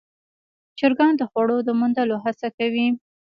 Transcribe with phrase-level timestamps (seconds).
[0.79, 2.87] چرګان د خوړو د موندلو هڅه کوي.